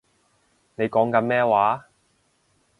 [0.77, 1.85] 你講緊咩話